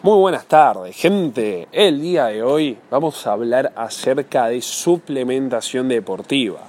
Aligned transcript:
Muy 0.00 0.16
buenas 0.16 0.46
tardes, 0.46 0.94
gente. 0.94 1.66
El 1.72 2.00
día 2.00 2.26
de 2.26 2.40
hoy 2.40 2.78
vamos 2.88 3.26
a 3.26 3.32
hablar 3.32 3.72
acerca 3.74 4.46
de 4.46 4.62
suplementación 4.62 5.88
deportiva. 5.88 6.60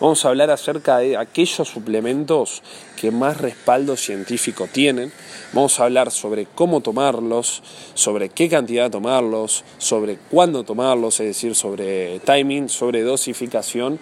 Vamos 0.00 0.22
a 0.22 0.28
hablar 0.28 0.50
acerca 0.50 0.98
de 0.98 1.16
aquellos 1.16 1.66
suplementos 1.66 2.62
que 3.00 3.10
más 3.10 3.40
respaldo 3.40 3.96
científico 3.96 4.68
tienen. 4.70 5.10
Vamos 5.54 5.80
a 5.80 5.84
hablar 5.84 6.10
sobre 6.10 6.44
cómo 6.44 6.82
tomarlos, 6.82 7.62
sobre 7.94 8.28
qué 8.28 8.50
cantidad 8.50 8.90
tomarlos, 8.90 9.64
sobre 9.78 10.18
cuándo 10.30 10.62
tomarlos, 10.62 11.20
es 11.20 11.26
decir, 11.28 11.54
sobre 11.54 12.20
timing, 12.20 12.68
sobre 12.68 13.02
dosificación 13.02 13.98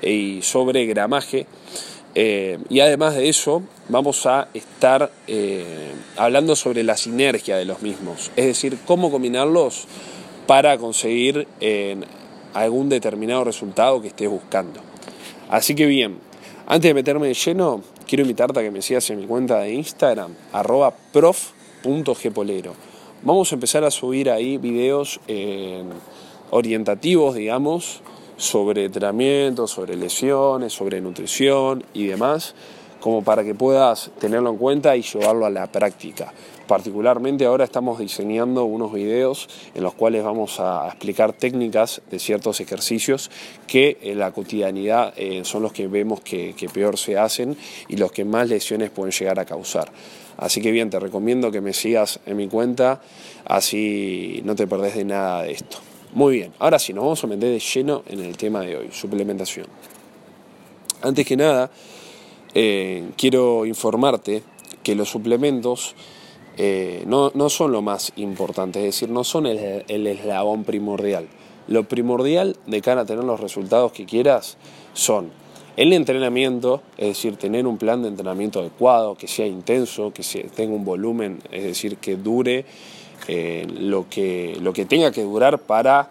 y 0.00 0.40
sobre 0.40 0.86
gramaje. 0.86 1.46
Eh, 2.14 2.58
y 2.68 2.80
además 2.80 3.14
de 3.14 3.28
eso, 3.28 3.62
vamos 3.88 4.26
a 4.26 4.48
estar 4.52 5.10
eh, 5.26 5.92
hablando 6.16 6.54
sobre 6.56 6.82
la 6.82 6.96
sinergia 6.96 7.56
de 7.56 7.64
los 7.64 7.80
mismos, 7.80 8.30
es 8.36 8.46
decir, 8.46 8.78
cómo 8.86 9.10
combinarlos 9.10 9.86
para 10.46 10.76
conseguir 10.76 11.48
eh, 11.60 11.96
algún 12.52 12.90
determinado 12.90 13.44
resultado 13.44 14.02
que 14.02 14.08
estés 14.08 14.28
buscando. 14.28 14.80
Así 15.48 15.74
que 15.74 15.86
bien, 15.86 16.18
antes 16.66 16.90
de 16.90 16.94
meterme 16.94 17.28
de 17.28 17.34
lleno, 17.34 17.82
quiero 18.06 18.22
invitarte 18.22 18.60
a 18.60 18.62
que 18.62 18.70
me 18.70 18.82
sigas 18.82 19.08
en 19.10 19.20
mi 19.20 19.26
cuenta 19.26 19.60
de 19.60 19.72
Instagram, 19.72 20.34
arroba 20.52 20.94
prof.gpolero. 21.12 22.74
Vamos 23.22 23.52
a 23.52 23.54
empezar 23.54 23.84
a 23.84 23.90
subir 23.90 24.28
ahí 24.30 24.58
videos 24.58 25.20
orientativos, 26.50 27.36
digamos, 27.36 28.02
sobre 28.42 28.86
entrenamiento, 28.86 29.68
sobre 29.68 29.94
lesiones, 29.94 30.72
sobre 30.72 31.00
nutrición 31.00 31.84
y 31.94 32.06
demás, 32.06 32.56
como 32.98 33.22
para 33.22 33.44
que 33.44 33.54
puedas 33.54 34.10
tenerlo 34.18 34.50
en 34.50 34.56
cuenta 34.56 34.96
y 34.96 35.02
llevarlo 35.02 35.46
a 35.46 35.50
la 35.50 35.70
práctica. 35.70 36.32
Particularmente 36.66 37.44
ahora 37.44 37.62
estamos 37.62 38.00
diseñando 38.00 38.64
unos 38.64 38.92
videos 38.92 39.48
en 39.76 39.84
los 39.84 39.94
cuales 39.94 40.24
vamos 40.24 40.58
a 40.58 40.88
explicar 40.88 41.32
técnicas 41.32 42.02
de 42.10 42.18
ciertos 42.18 42.60
ejercicios 42.60 43.30
que 43.68 43.98
en 44.02 44.18
la 44.18 44.32
cotidianidad 44.32 45.14
eh, 45.16 45.42
son 45.44 45.62
los 45.62 45.72
que 45.72 45.86
vemos 45.86 46.20
que, 46.20 46.54
que 46.54 46.68
peor 46.68 46.98
se 46.98 47.16
hacen 47.16 47.56
y 47.86 47.96
los 47.96 48.10
que 48.10 48.24
más 48.24 48.48
lesiones 48.48 48.90
pueden 48.90 49.12
llegar 49.12 49.38
a 49.38 49.44
causar. 49.44 49.92
Así 50.36 50.60
que 50.60 50.72
bien, 50.72 50.90
te 50.90 50.98
recomiendo 50.98 51.52
que 51.52 51.60
me 51.60 51.72
sigas 51.72 52.18
en 52.26 52.38
mi 52.38 52.48
cuenta, 52.48 53.02
así 53.44 54.42
no 54.44 54.56
te 54.56 54.66
perdés 54.66 54.96
de 54.96 55.04
nada 55.04 55.42
de 55.42 55.52
esto. 55.52 55.91
Muy 56.14 56.34
bien, 56.34 56.52
ahora 56.58 56.78
sí, 56.78 56.92
nos 56.92 57.04
vamos 57.04 57.24
a 57.24 57.26
meter 57.26 57.48
de 57.48 57.58
lleno 57.58 58.02
en 58.06 58.20
el 58.20 58.36
tema 58.36 58.60
de 58.60 58.76
hoy, 58.76 58.88
suplementación. 58.92 59.66
Antes 61.00 61.26
que 61.26 61.38
nada, 61.38 61.70
eh, 62.54 63.08
quiero 63.16 63.64
informarte 63.64 64.42
que 64.82 64.94
los 64.94 65.08
suplementos 65.08 65.94
eh, 66.58 67.04
no, 67.06 67.30
son 67.48 67.72
lo 67.72 67.80
más 67.80 68.12
importante, 68.16 68.80
es 68.80 68.84
decir, 68.84 69.08
no 69.08 69.24
son 69.24 69.46
el, 69.46 69.84
el, 69.88 70.06
eslabón 70.06 70.64
primordial. 70.64 71.28
Lo 71.66 71.84
primordial 71.84 72.58
de 72.66 72.82
cara 72.82 73.00
a 73.00 73.06
tener 73.06 73.24
los 73.24 73.40
resultados 73.40 73.92
que 73.92 74.04
quieras 74.04 74.58
son 74.92 75.30
el 75.78 75.94
entrenamiento, 75.94 76.82
es 76.98 77.08
decir, 77.08 77.36
tener 77.36 77.66
un 77.66 77.78
plan 77.78 78.02
de 78.02 78.08
entrenamiento 78.08 78.60
adecuado, 78.60 79.14
que 79.14 79.28
sea 79.28 79.46
intenso, 79.46 80.12
que 80.12 80.22
tenga 80.54 80.74
un 80.74 80.84
volumen, 80.84 81.38
es 81.50 81.64
decir, 81.64 81.96
que 81.96 82.16
dure 82.16 82.66
eh, 83.28 83.66
lo, 83.68 84.08
que, 84.08 84.56
lo 84.60 84.72
que 84.72 84.84
tenga 84.84 85.12
que 85.12 85.22
durar 85.22 85.58
para 85.58 86.10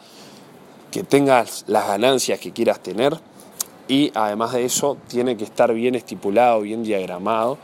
que 0.92 1.04
tengas 1.04 1.64
las 1.68 1.88
ganancias 1.88 2.40
que 2.40 2.52
quieras 2.52 2.82
tener 2.82 3.18
y 3.88 4.12
además 4.16 4.54
de 4.54 4.66
eso 4.66 4.98
tiene 5.08 5.36
que 5.38 5.44
estar 5.44 5.74
bien 5.74 5.96
estipulado, 5.96 6.62
bien 6.62 6.84
diagramado 6.84 7.58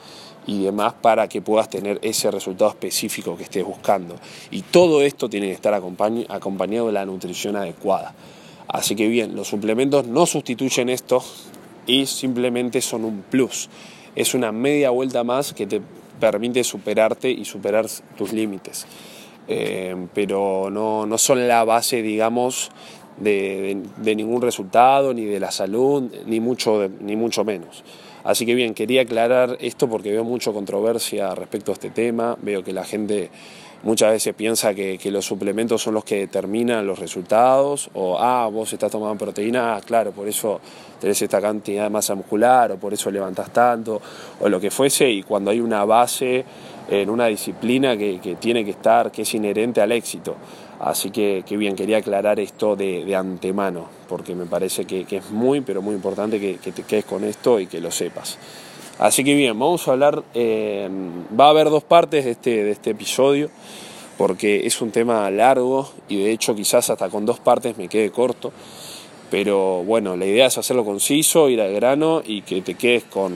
y 0.46 0.64
demás 0.64 0.94
para 0.94 1.28
que 1.28 1.42
puedas 1.42 1.70
tener 1.70 2.00
ese 2.02 2.32
resultado 2.32 2.72
específico 2.72 3.38
que 3.38 3.44
estés 3.44 3.66
buscando. 3.66 4.16
Y 4.50 4.62
todo 4.62 5.02
esto 5.02 5.30
tiene 5.30 5.48
que 5.48 5.54
estar 5.54 5.74
acompañado 5.74 6.88
de 6.88 6.94
la 6.94 7.06
nutrición 7.06 7.56
adecuada. 7.56 8.16
Así 8.68 8.96
que 8.96 9.08
bien, 9.08 9.36
los 9.36 9.48
suplementos 9.48 10.08
no 10.08 10.26
sustituyen 10.26 10.90
esto 10.90 11.24
y 11.86 12.06
simplemente 12.06 12.82
son 12.82 13.06
un 13.06 13.22
plus. 13.22 13.70
Es 14.16 14.34
una 14.34 14.52
media 14.52 14.90
vuelta 14.90 15.24
más 15.24 15.54
que 15.54 15.68
te 15.68 15.82
permite 16.20 16.64
superarte 16.64 17.30
y 17.30 17.46
superar 17.46 17.86
tus 18.18 18.34
límites. 18.34 18.86
Eh, 19.48 19.96
pero 20.14 20.70
no, 20.70 21.06
no, 21.06 21.18
son 21.18 21.48
la 21.48 21.64
base, 21.64 22.02
digamos, 22.02 22.70
de, 23.18 23.78
ningún 24.16 24.42
resultado, 24.42 25.14
ni 25.14 25.26
de 25.26 25.40
la 25.40 25.52
salud, 25.52 26.12
ni 26.26 26.40
mucho, 26.40 26.90
ni 27.00 27.16
mucho 27.16 27.44
menos. 27.44 27.84
Así 28.24 28.46
que 28.46 28.56
bien, 28.56 28.74
quería 28.74 29.04
aclarar 29.04 29.58
esto 29.62 29.88
porque 29.88 30.12
veo 30.12 30.24
mucha 30.24 30.52
controversia 30.52 31.34
respecto 31.34 31.72
a 31.72 31.74
este 31.74 31.90
tema, 31.90 32.38
veo 32.42 32.64
que 32.64 32.74
la 32.74 32.84
gente 32.84 33.30
muchas 33.84 34.12
veces 34.12 34.34
piensa 34.36 34.74
que, 34.74 35.00
los 35.12 35.26
suplementos 35.26 35.82
son 35.82 35.94
los 35.94 36.04
que 36.04 36.18
determinan 36.18 36.86
los 36.86 37.00
resultados, 37.00 37.90
o 37.94 38.18
ah, 38.20 38.50
vos 38.52 38.74
estás 38.74 38.92
tomando 38.92 39.18
proteína, 39.18 39.78
ah, 39.78 39.82
claro, 39.82 40.12
por 40.12 40.28
eso 40.28 40.60
tenés 41.00 41.22
esta 41.22 41.40
cantidad 41.40 41.84
de 41.84 41.90
masa 41.90 42.16
muscular, 42.16 42.72
o 42.74 42.78
por 42.78 42.94
eso 42.94 43.10
levantás 43.12 43.52
tanto, 43.54 44.02
o 44.42 44.50
lo 44.50 44.60
que 44.60 44.72
fuese, 44.72 45.10
y 45.10 45.24
cuando 45.24 45.52
hay 45.52 45.62
una 45.62 45.86
base 45.86 46.44
en 46.90 47.10
una 47.10 47.28
disciplina 47.28 47.98
que, 47.98 48.38
tiene 48.40 48.64
que 48.64 48.72
estar, 48.72 49.12
que 49.12 49.24
es 49.24 49.34
inherente 49.34 49.82
al 49.82 49.92
éxito. 49.92 50.36
Así 50.80 51.10
que, 51.10 51.44
bien, 51.50 51.76
quería 51.76 51.98
aclarar 51.98 52.40
esto 52.40 52.76
de, 52.76 53.16
antemano, 53.16 53.88
porque 54.08 54.36
me 54.36 54.46
parece 54.46 54.86
que, 54.86 55.06
es 55.10 55.32
muy, 55.32 55.62
pero 55.62 55.82
muy 55.82 55.96
importante 55.96 56.40
que, 56.40 56.72
te 56.72 56.84
quedes 56.84 57.06
con 57.06 57.24
esto 57.24 57.60
y 57.60 57.68
que 57.68 57.82
lo 57.82 57.92
sepas. 57.92 58.38
Así 59.00 59.24
que 59.24 59.36
bien, 59.36 59.58
vamos 59.60 59.88
a 59.88 59.92
hablar, 59.92 60.24
eh, 60.34 60.90
va 61.40 61.48
a 61.48 61.50
haber 61.50 61.70
dos 61.70 61.84
partes 61.84 62.26
de 62.26 62.32
este, 62.32 62.64
de 62.64 62.72
este 62.72 62.92
episodio, 62.92 63.50
porque 64.18 64.66
es 64.66 64.82
un 64.82 64.90
tema 64.90 65.30
largo 65.30 65.92
y 66.10 66.18
de 66.18 66.32
hecho 66.32 66.56
quizás 66.56 66.90
hasta 66.90 67.08
con 67.10 67.24
dos 67.24 67.40
partes 67.40 67.78
me 67.78 67.88
quede 67.88 68.10
corto, 68.10 68.52
pero 69.30 69.84
bueno, 69.84 70.16
la 70.16 70.26
idea 70.26 70.48
es 70.48 70.58
hacerlo 70.58 70.84
conciso, 70.84 71.48
ir 71.50 71.62
al 71.62 71.74
grano 71.74 72.24
y 72.26 72.42
que 72.42 72.62
te 72.64 72.74
quedes 72.74 73.04
con, 73.04 73.34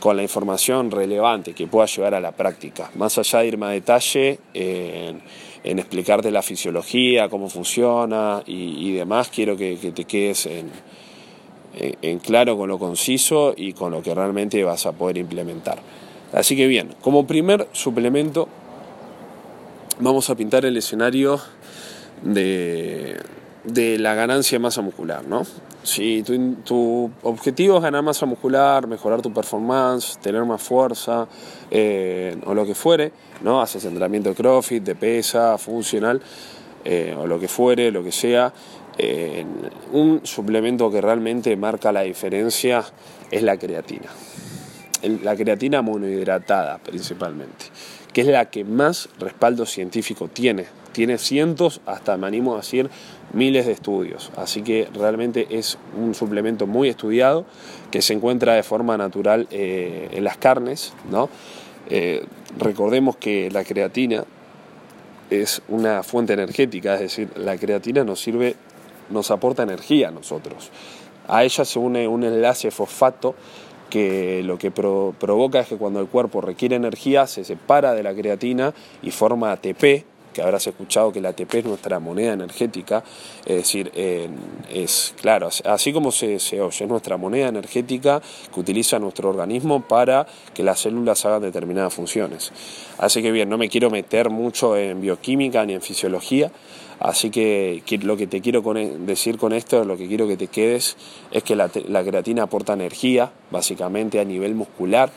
con 0.00 0.16
la 0.16 0.22
información 0.22 0.90
relevante 0.90 1.54
que 1.54 1.66
pueda 1.66 1.86
llevar 1.86 2.14
a 2.14 2.20
la 2.20 2.32
práctica, 2.32 2.90
más 2.94 3.18
allá 3.18 3.40
de 3.40 3.48
irme 3.48 3.66
a 3.66 3.70
detalle 3.70 4.38
en, 4.54 5.20
explicarte 5.64 6.30
la 6.30 6.42
fisiología, 6.42 7.28
cómo 7.28 7.48
funciona 7.48 8.42
y, 8.46 8.92
demás, 8.92 9.28
quiero 9.28 9.56
que, 9.56 9.76
te 9.76 10.04
quedes 10.04 10.46
en, 10.46 10.70
en, 11.74 12.18
claro 12.20 12.56
con 12.56 12.68
lo 12.68 12.78
conciso 12.78 13.54
y 13.56 13.72
con 13.72 13.92
lo 13.92 14.02
que 14.02 14.14
realmente 14.14 14.62
vas 14.64 14.86
a 14.86 14.92
poder 14.92 15.18
implementar. 15.18 15.78
Así 16.32 16.56
que 16.56 16.66
bien, 16.66 16.94
como 17.02 17.26
primer 17.26 17.68
suplemento 17.72 18.48
vamos 20.00 20.30
a 20.30 20.36
pintar 20.36 20.64
el 20.64 20.76
escenario 20.76 21.40
de, 22.22 23.16
de 23.72 23.98
la 23.98 24.14
ganancia 24.14 24.56
de 24.56 24.62
masa 24.62 24.82
muscular, 24.82 25.26
¿no? 25.26 25.42
Si 25.82 26.22
tu, 26.22 27.10
objetivo 27.22 27.76
es 27.76 27.82
ganar 27.82 28.02
masa 28.02 28.26
muscular, 28.26 28.86
mejorar 28.86 29.22
tu 29.22 29.32
performance, 29.32 30.18
tener 30.18 30.44
más 30.44 30.62
fuerza 30.62 31.26
eh, 31.70 32.36
o 32.44 32.54
lo 32.54 32.66
que 32.66 32.74
fuere, 32.74 33.12
¿no? 33.42 33.60
Haces 33.60 33.84
entrenamiento 33.84 34.30
de 34.30 34.34
CrossFit, 34.34 34.82
de 34.82 34.94
pesa, 34.94 35.56
funcional 35.58 36.20
eh, 36.84 37.14
o 37.18 37.26
lo 37.26 37.38
que 37.38 37.48
fuere, 37.48 37.90
lo 37.90 38.02
que 38.02 38.12
sea. 38.12 38.52
Un 39.92 40.22
suplemento 40.24 40.90
que 40.90 41.00
realmente 41.00 41.56
marca 41.56 41.92
la 41.92 42.02
diferencia 42.02 42.84
es 43.30 43.42
la 43.44 43.56
creatina. 43.56 44.08
La 45.22 45.36
creatina 45.36 45.82
monohidratada 45.82 46.78
principalmente, 46.78 47.66
que 48.12 48.22
es 48.22 48.26
la 48.26 48.50
que 48.50 48.64
más 48.64 49.08
respaldo 49.20 49.64
científico 49.66 50.26
tiene 50.26 50.66
tiene 50.92 51.18
cientos, 51.18 51.80
hasta 51.86 52.16
me 52.16 52.26
animo 52.26 52.54
a 52.54 52.58
decir 52.58 52.90
miles 53.32 53.66
de 53.66 53.72
estudios. 53.72 54.30
Así 54.36 54.62
que 54.62 54.88
realmente 54.94 55.46
es 55.50 55.78
un 55.96 56.14
suplemento 56.14 56.66
muy 56.66 56.88
estudiado 56.88 57.44
que 57.90 58.02
se 58.02 58.14
encuentra 58.14 58.54
de 58.54 58.62
forma 58.62 58.96
natural 58.96 59.46
eh, 59.50 60.08
en 60.12 60.24
las 60.24 60.36
carnes. 60.36 60.92
¿no? 61.10 61.28
Eh, 61.90 62.24
recordemos 62.58 63.16
que 63.16 63.50
la 63.50 63.64
creatina 63.64 64.24
es 65.30 65.62
una 65.68 66.02
fuente 66.02 66.32
energética, 66.32 66.94
es 66.94 67.00
decir, 67.00 67.28
la 67.36 67.56
creatina 67.58 68.02
nos 68.02 68.20
sirve, 68.20 68.56
nos 69.10 69.30
aporta 69.30 69.62
energía 69.62 70.08
a 70.08 70.10
nosotros. 70.10 70.70
A 71.26 71.44
ella 71.44 71.64
se 71.64 71.78
une 71.78 72.08
un 72.08 72.24
enlace 72.24 72.70
fosfato 72.70 73.34
que 73.90 74.42
lo 74.42 74.58
que 74.58 74.70
provoca 74.70 75.60
es 75.60 75.68
que 75.68 75.76
cuando 75.76 76.00
el 76.00 76.08
cuerpo 76.08 76.40
requiere 76.40 76.76
energía 76.76 77.26
se 77.26 77.44
separa 77.44 77.94
de 77.94 78.02
la 78.02 78.14
creatina 78.14 78.74
y 79.02 79.10
forma 79.10 79.52
ATP, 79.52 80.04
que 80.38 80.44
habrás 80.44 80.68
escuchado 80.68 81.10
que 81.10 81.20
la 81.20 81.30
ATP 81.30 81.52
es 81.54 81.64
nuestra 81.64 81.98
moneda 81.98 82.32
energética, 82.32 83.02
es 83.44 83.56
decir, 83.56 83.90
es 84.72 85.12
claro, 85.20 85.48
así 85.64 85.92
como 85.92 86.12
se, 86.12 86.36
oye, 86.60 86.84
es 86.84 86.88
nuestra 86.88 87.16
moneda 87.16 87.48
energética 87.48 88.22
que 88.54 88.60
utiliza 88.60 89.00
nuestro 89.00 89.30
organismo 89.30 89.80
para 89.80 90.28
que 90.54 90.62
las 90.62 90.78
células 90.78 91.24
hagan 91.26 91.42
determinadas 91.42 91.92
funciones. 91.92 92.52
Así 92.98 93.20
que 93.20 93.32
bien, 93.32 93.48
no 93.48 93.58
me 93.58 93.68
quiero 93.68 93.90
meter 93.90 94.30
mucho 94.30 94.76
en 94.76 95.00
bioquímica 95.00 95.66
ni 95.66 95.74
en 95.74 95.82
fisiología, 95.82 96.52
así 97.00 97.30
que 97.30 97.82
lo 98.02 98.16
que 98.16 98.28
te 98.28 98.40
quiero 98.40 98.62
decir 98.62 99.38
con 99.38 99.52
esto, 99.52 99.84
lo 99.84 99.96
que 99.96 100.06
quiero 100.06 100.28
que 100.28 100.36
te 100.36 100.46
quedes, 100.46 100.96
es 101.32 101.42
que 101.42 101.56
la, 101.56 101.68
la 101.88 102.04
creatina 102.04 102.44
aporta 102.44 102.74
energía, 102.74 103.32
básicamente 103.50 104.20
a 104.20 104.24
nivel 104.24 104.54
muscular, 104.54 105.10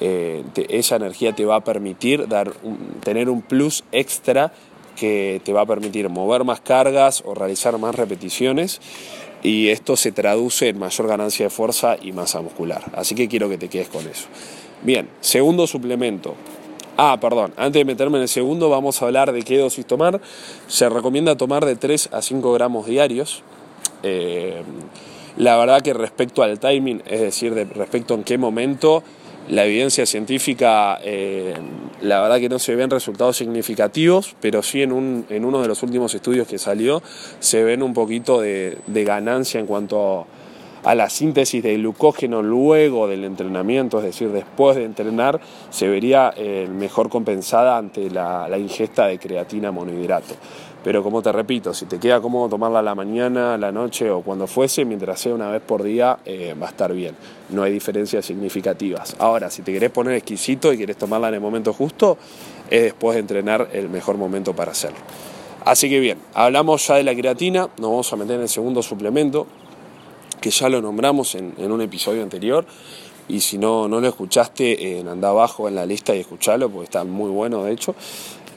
eh, 0.00 0.42
esa 0.68 0.96
energía 0.96 1.34
te 1.34 1.44
va 1.44 1.56
a 1.56 1.64
permitir 1.64 2.26
tener 3.02 3.28
un 3.28 3.42
plus 3.42 3.84
extra 3.92 4.52
que 4.96 5.40
te 5.44 5.52
va 5.52 5.62
a 5.62 5.66
permitir 5.66 6.08
mover 6.08 6.44
más 6.44 6.60
cargas 6.60 7.22
o 7.24 7.34
realizar 7.34 7.78
más 7.78 7.94
repeticiones 7.94 8.80
y 9.42 9.68
esto 9.68 9.96
se 9.96 10.12
traduce 10.12 10.68
en 10.68 10.78
mayor 10.78 11.06
ganancia 11.06 11.46
de 11.46 11.50
fuerza 11.50 11.96
y 12.00 12.12
masa 12.12 12.40
muscular. 12.40 12.82
Así 12.94 13.14
que 13.14 13.28
quiero 13.28 13.48
que 13.48 13.58
te 13.58 13.68
quedes 13.68 13.88
con 13.88 14.06
eso. 14.06 14.26
Bien, 14.82 15.08
segundo 15.20 15.66
suplemento. 15.66 16.34
Ah, 16.96 17.18
perdón, 17.20 17.54
antes 17.56 17.80
de 17.80 17.84
meterme 17.84 18.18
en 18.18 18.22
el 18.22 18.28
segundo 18.28 18.68
vamos 18.68 19.00
a 19.00 19.06
hablar 19.06 19.32
de 19.32 19.42
qué 19.42 19.58
dosis 19.58 19.86
tomar. 19.86 20.20
Se 20.66 20.88
recomienda 20.88 21.36
tomar 21.36 21.64
de 21.64 21.76
3 21.76 22.10
a 22.12 22.20
5 22.20 22.52
gramos 22.52 22.86
diarios. 22.86 23.42
Eh, 24.02 24.62
la 25.36 25.56
verdad 25.56 25.80
que 25.80 25.94
respecto 25.94 26.42
al 26.42 26.58
timing, 26.58 27.02
es 27.06 27.20
decir, 27.20 27.54
de 27.54 27.64
respecto 27.64 28.14
en 28.14 28.24
qué 28.24 28.36
momento, 28.36 29.02
la 29.48 29.64
evidencia 29.64 30.06
científica, 30.06 30.98
eh, 31.02 31.54
la 32.02 32.20
verdad 32.20 32.38
que 32.38 32.48
no 32.48 32.58
se 32.58 32.74
ven 32.76 32.88
resultados 32.90 33.36
significativos, 33.36 34.36
pero 34.40 34.62
sí 34.62 34.82
en, 34.82 34.92
un, 34.92 35.26
en 35.28 35.44
uno 35.44 35.60
de 35.60 35.68
los 35.68 35.82
últimos 35.82 36.14
estudios 36.14 36.46
que 36.46 36.58
salió 36.58 37.02
se 37.40 37.64
ven 37.64 37.82
un 37.82 37.94
poquito 37.94 38.40
de, 38.40 38.78
ganancia 38.86 39.58
en 39.58 39.66
cuanto 39.66 40.20
a, 40.20 40.26
la 40.84 41.10
síntesis 41.10 41.62
de 41.62 41.76
glucógeno 41.76 42.42
luego 42.42 43.06
del 43.06 43.24
entrenamiento, 43.24 43.98
es 43.98 44.04
decir, 44.04 44.30
después 44.30 44.76
de 44.76 44.84
entrenar, 44.84 45.40
se 45.70 45.88
vería 45.88 46.32
eh, 46.36 46.68
mejor 46.70 47.08
compensada 47.08 47.76
ante 47.76 48.10
la, 48.10 48.48
la 48.48 48.58
ingesta 48.58 49.06
de 49.06 49.18
creatina 49.18 49.70
monohidrato. 49.70 50.34
Pero 50.82 51.02
como 51.02 51.20
te 51.20 51.30
repito, 51.30 51.74
si 51.74 51.84
te 51.84 51.98
queda 51.98 52.20
cómodo 52.22 52.48
tomarla 52.48 52.78
a 52.78 52.82
la 52.82 52.94
mañana, 52.94 53.54
a 53.54 53.58
la 53.58 53.70
noche 53.70 54.10
o 54.10 54.22
cuando 54.22 54.46
fuese, 54.46 54.86
mientras 54.86 55.20
sea 55.20 55.34
una 55.34 55.50
vez 55.50 55.60
por 55.60 55.82
día, 55.82 56.18
eh, 56.24 56.54
va 56.60 56.68
a 56.68 56.70
estar 56.70 56.92
bien. 56.94 57.14
No 57.50 57.62
hay 57.62 57.72
diferencias 57.72 58.24
significativas. 58.24 59.14
Ahora, 59.18 59.50
si 59.50 59.60
te 59.60 59.72
querés 59.72 59.90
poner 59.90 60.14
exquisito 60.14 60.72
y 60.72 60.78
querés 60.78 60.96
tomarla 60.96 61.28
en 61.28 61.34
el 61.34 61.40
momento 61.40 61.74
justo, 61.74 62.16
es 62.70 62.82
después 62.84 63.14
de 63.16 63.20
entrenar 63.20 63.68
el 63.72 63.90
mejor 63.90 64.16
momento 64.16 64.54
para 64.54 64.72
hacerlo. 64.72 64.98
Así 65.66 65.90
que 65.90 66.00
bien, 66.00 66.18
hablamos 66.32 66.86
ya 66.86 66.94
de 66.94 67.04
la 67.04 67.14
creatina, 67.14 67.68
nos 67.78 67.90
vamos 67.90 68.12
a 68.12 68.16
meter 68.16 68.36
en 68.36 68.42
el 68.42 68.48
segundo 68.48 68.82
suplemento, 68.82 69.46
que 70.40 70.50
ya 70.50 70.68
lo 70.68 70.80
nombramos 70.80 71.34
en, 71.34 71.54
un 71.58 71.80
episodio 71.80 72.22
anterior. 72.22 72.64
Y 73.28 73.40
si 73.40 73.58
no, 73.58 73.86
no 73.86 74.00
lo 74.00 74.08
escuchaste, 74.08 74.98
eh, 74.98 75.04
anda 75.08 75.28
abajo 75.28 75.68
en 75.68 75.76
la 75.76 75.86
lista 75.86 76.14
y 76.14 76.20
escuchalo, 76.20 76.68
porque 76.68 76.84
está 76.84 77.04
muy 77.04 77.30
bueno 77.30 77.64
de 77.64 77.72
hecho. 77.72 77.94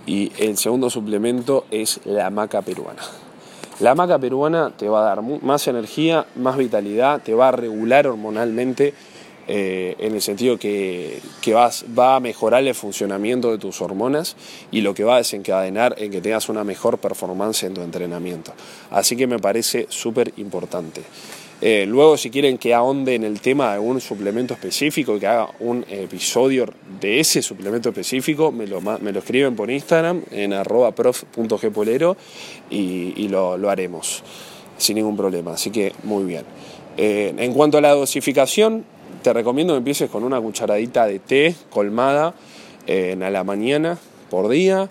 Y 0.06 0.31
el 0.38 0.57
segundo 0.57 0.89
suplemento 0.89 1.65
es 1.69 2.00
la 2.06 2.30
maca 2.30 2.62
peruana. 2.62 3.01
La 3.80 3.95
maca 3.95 4.19
peruana 4.19 4.71
te 4.75 4.88
va 4.89 5.01
a 5.01 5.15
dar 5.15 5.21
más 5.21 5.68
energía, 5.68 6.25
más 6.35 6.57
vitalidad, 6.57 7.21
te 7.21 7.33
va 7.33 7.50
a 7.50 7.51
regular 7.51 8.07
hormonalmente 8.07 8.94
eh, 9.45 9.95
en 10.00 10.13
el 10.13 10.21
sentido 10.21 10.57
que, 10.57 11.19
vas, 11.53 11.83
va 11.97 12.15
a 12.15 12.19
mejorar 12.21 12.63
el 12.63 12.75
funcionamiento 12.75 13.51
de 13.51 13.57
tus 13.57 13.81
hormonas 13.81 14.38
y 14.71 14.81
lo 14.81 14.94
que 14.94 15.03
va 15.03 15.15
a 15.15 15.18
desencadenar 15.18 15.95
en 15.97 16.12
que 16.12 16.21
tengas 16.21 16.47
una 16.47 16.63
mejor 16.63 16.97
performance 16.97 17.63
en 17.63 17.74
tu 17.74 17.81
entrenamiento. 17.81 18.53
Así 18.89 19.18
que 19.18 19.27
me 19.27 19.39
parece 19.39 19.88
súper 19.89 20.33
importante. 20.38 21.01
Eh, 21.65 21.86
luego, 21.88 22.18
si 22.18 22.30
quieren 22.30 22.57
que 22.57 22.74
ahonde 22.74 23.15
en 23.15 23.24
el 23.24 23.39
tema 23.39 23.71
de 23.71 23.80
un 23.80 24.01
suplemento 24.01 24.54
específico, 24.54 25.18
que 25.18 25.27
haga 25.27 25.48
un 25.62 25.86
episodio 25.89 26.65
de 27.00 27.21
ese 27.21 27.42
suplemento 27.42 27.88
específico, 27.88 28.51
me 28.51 28.68
lo, 28.68 28.81
escriben 29.18 29.56
por 29.56 29.71
Instagram 29.71 30.24
en 30.31 30.51
arroba 30.51 30.94
prof.gpolero 30.94 32.18
y, 32.69 33.13
y 33.15 33.30
lo, 33.30 33.57
lo, 33.57 33.69
haremos 33.69 34.24
sin 34.77 34.98
ningún 34.98 35.15
problema. 35.15 35.54
Así 35.54 35.69
que 35.69 35.94
muy 36.04 36.25
bien. 36.25 36.44
Eh, 36.98 37.33
en 37.38 37.54
cuanto 37.54 37.77
a 37.77 37.81
la 37.81 37.92
dosificación, 37.92 38.83
te 39.21 39.31
recomiendo 39.31 39.74
que 39.74 39.77
empieces 39.77 40.09
con 40.09 40.25
una 40.25 40.42
cucharadita 40.42 41.06
de 41.06 41.19
té 41.19 41.56
colmada 41.69 42.33
eh, 42.88 43.18
a 43.24 43.30
la 43.30 43.45
mañana 43.45 43.98
por 44.30 44.50
día 44.50 44.89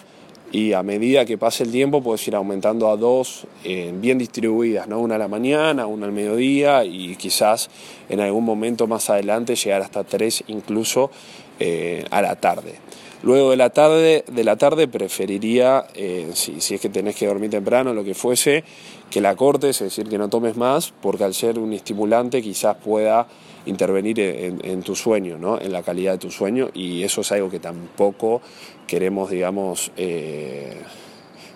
y 0.53 0.75
a 0.75 0.83
medida 0.83 1.25
que 1.25 1.39
pase 1.39 1.65
el 1.65 1.73
tiempo 1.73 2.03
puedes 2.03 2.29
ir 2.29 2.37
aumentando 2.37 2.91
a 2.91 2.97
dos 2.99 3.47
eh, 3.65 3.91
bien 3.95 4.19
distribuidas, 4.19 4.87
¿no? 4.87 5.01
una 5.01 5.15
a 5.15 5.19
la 5.19 5.27
mañana, 5.27 5.87
una 5.87 6.05
al 6.05 6.13
mediodía 6.13 6.85
y 6.85 7.17
quizás 7.17 7.71
en 8.11 8.21
algún 8.21 8.45
momento 8.45 8.87
más 8.87 9.09
adelante 9.09 9.57
llegar 9.57 9.81
hasta 9.81 10.05
tres 10.05 10.45
incluso 10.49 11.11
eh, 11.59 12.05
a 12.11 12.21
la 12.21 12.37
tarde. 12.37 12.75
Luego 13.23 13.51
de 13.51 13.57
la 13.57 13.71
tarde, 13.71 14.25
de 14.27 14.45
la 14.45 14.57
tarde 14.57 14.89
preferiría, 14.89 15.87
eh, 15.95 16.31
si, 16.35 16.61
si, 16.61 16.75
es 16.75 16.81
que 16.81 16.89
tenés 16.89 17.15
que 17.15 17.27
dormir 17.27 17.51
temprano, 17.51 17.95
lo 17.95 18.03
que 18.03 18.15
fuese, 18.15 18.65
que 19.11 19.21
la 19.21 19.37
cortes, 19.37 19.81
es 19.81 19.95
decir, 19.95 20.09
que 20.09 20.19
no 20.19 20.29
tomes 20.29 20.57
más, 20.57 20.93
porque 21.01 21.23
al 21.25 21.35
ser 21.35 21.59
un 21.59 21.73
estimulante 21.73 22.43
quizás 22.43 22.77
pueda 22.77 23.29
intervenir 23.67 24.19
en, 24.19 24.83
tu 24.83 24.97
sueño, 24.97 25.39
¿no? 25.39 25.61
en 25.61 25.73
la 25.73 25.83
calidad 25.83 26.13
de 26.13 26.19
tu 26.19 26.31
sueño, 26.31 26.71
y 26.75 27.05
eso 27.05 27.21
es 27.21 27.31
algo 27.33 27.51
que 27.51 27.61
tampoco 27.61 28.41
queremos, 28.87 29.31
digamos, 29.31 29.93
eh, 29.97 30.77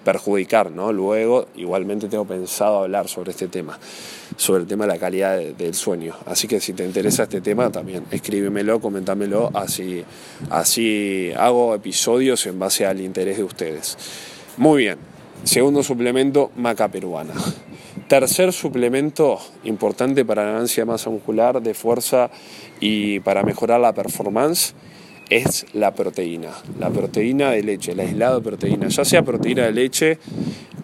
perjudicar. 0.06 0.70
¿no? 0.70 0.92
Luego, 0.92 1.48
igualmente 1.56 2.06
tengo 2.08 2.24
pensado 2.24 2.84
hablar 2.84 3.08
sobre 3.08 3.32
este 3.32 3.48
tema, 3.48 3.76
sobre 4.36 4.62
el 4.62 4.68
tema 4.68 4.86
de 4.86 4.92
la 4.92 4.98
calidad 4.98 5.36
del 5.36 5.74
sueño. 5.74 6.14
Así 6.26 6.46
que 6.46 6.60
si 6.60 6.72
te 6.74 6.84
interesa 6.84 7.24
este 7.24 7.40
tema, 7.40 7.72
también 7.72 8.04
escríbemelo, 8.12 8.80
comentámelo, 8.80 9.50
así, 9.52 10.04
así 10.48 11.32
hago 11.36 11.74
episodios 11.74 12.46
en 12.46 12.56
base 12.56 12.86
al 12.86 13.00
interés 13.00 13.38
de 13.38 13.42
ustedes. 13.42 13.98
Muy 14.58 14.84
bien, 14.84 14.98
segundo 15.42 15.82
suplemento, 15.82 16.52
maca 16.54 16.88
peruana. 16.88 17.34
Tercer 18.08 18.52
suplemento 18.52 19.40
importante 19.64 20.24
para 20.24 20.44
ganancia 20.44 20.82
de 20.82 20.92
masa 20.92 21.10
muscular, 21.10 21.60
de 21.60 21.74
fuerza 21.74 22.30
y 22.78 23.18
para 23.20 23.42
mejorar 23.42 23.80
la 23.80 23.92
performance 23.92 24.74
es 25.30 25.66
la 25.72 25.94
proteína. 25.94 26.50
La 26.78 26.90
proteína 26.90 27.50
de 27.50 27.62
leche, 27.62 27.92
el 27.92 28.00
aislado 28.00 28.36
de 28.36 28.42
proteína, 28.42 28.88
ya 28.88 29.04
sea 29.04 29.22
proteína 29.22 29.64
de 29.64 29.72
leche, 29.72 30.18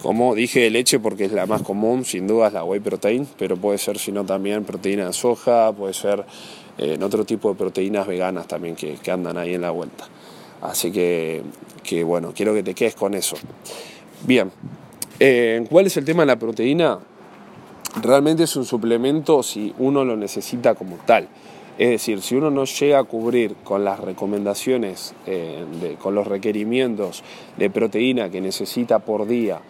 como 0.02 0.34
dije 0.34 0.60
de 0.60 0.70
leche 0.70 0.98
porque 0.98 1.24
es 1.24 1.32
la 1.32 1.46
más 1.46 1.62
común, 1.62 2.04
sin 2.04 2.26
duda 2.26 2.48
es 2.48 2.52
la 2.52 2.64
whey 2.64 2.80
protein, 2.80 3.26
pero 3.38 3.56
puede 3.56 3.78
ser 3.78 3.98
sino 3.98 4.24
también 4.24 4.64
proteína 4.64 5.06
de 5.06 5.12
soja, 5.12 5.72
puede 5.72 5.94
ser 5.94 6.24
eh, 6.78 6.94
en 6.94 7.02
otro 7.02 7.24
tipo 7.24 7.50
de 7.50 7.54
proteínas 7.54 8.06
veganas 8.06 8.48
también 8.48 8.74
que, 8.74 8.98
andan 9.10 9.38
ahí 9.38 9.54
en 9.54 9.62
la 9.62 9.70
vuelta. 9.70 10.08
Así 10.60 10.90
que, 10.90 11.42
que 11.82 12.04
bueno, 12.04 12.32
quiero 12.34 12.54
que 12.54 12.62
te 12.62 12.74
quedes 12.74 12.94
con 12.94 13.14
eso. 13.14 13.36
Bien, 14.26 14.50
eh, 15.18 15.64
¿cuál 15.70 15.86
es 15.86 15.96
el 15.96 16.04
tema 16.04 16.22
de 16.22 16.26
la 16.26 16.38
proteína? 16.38 16.98
Realmente 18.00 18.44
es 18.44 18.56
un 18.56 18.64
suplemento 18.64 19.42
si 19.42 19.74
uno 19.78 20.04
lo 20.04 20.16
necesita 20.16 20.74
como 20.74 20.96
tal. 21.04 21.28
Es 21.78 21.88
decir, 21.88 22.20
si 22.20 22.36
uno 22.36 22.50
no 22.50 22.64
llega 22.64 22.98
a 22.98 23.04
cubrir 23.04 23.54
con 23.64 23.84
las 23.84 23.98
recomendaciones, 23.98 25.14
eh, 25.26 25.64
con 26.00 26.14
los 26.14 26.26
requerimientos 26.26 27.24
de 27.56 27.70
proteína 27.70 28.30
que 28.30 28.40
necesita 28.40 28.98
por 28.98 29.26
día 29.26 29.60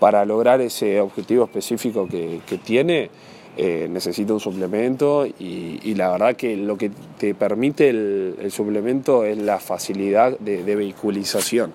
para 0.00 0.24
lograr 0.24 0.60
ese 0.60 1.00
objetivo 1.00 1.44
específico 1.44 2.08
que, 2.08 2.40
tiene, 2.64 3.10
eh, 3.56 3.86
necesita 3.88 4.32
un 4.32 4.40
suplemento 4.40 5.24
y, 5.24 5.94
la 5.94 6.10
verdad 6.10 6.34
que 6.34 6.56
lo 6.56 6.76
que 6.76 6.90
te 7.18 7.34
permite 7.34 7.90
el, 7.90 8.50
suplemento 8.50 9.24
es 9.24 9.38
la 9.38 9.60
facilidad 9.60 10.36
de 10.40 10.74
vehiculización 10.74 11.72